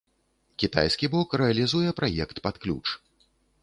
Кітайскі 0.63 1.11
бок 1.17 1.37
рэалізуе 1.43 1.95
праект 2.03 2.37
пад 2.49 2.55
ключ. 2.65 2.85